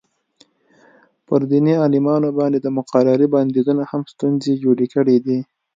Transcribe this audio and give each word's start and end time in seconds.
پر 1.27 1.41
دیني 1.51 1.73
عالمانو 1.81 2.29
باندې 2.39 2.59
د 2.61 2.67
مقررې 2.77 3.27
بندیزونو 3.33 3.83
هم 3.91 4.01
ستونزې 4.13 4.53
جوړې 4.63 4.87
کړې. 4.93 5.19